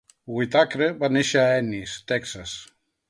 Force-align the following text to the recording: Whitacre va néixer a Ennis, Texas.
Whitacre 0.35 0.87
va 1.03 1.09
néixer 1.17 1.43
a 1.43 1.59
Ennis, 1.59 1.93
Texas. 2.13 2.57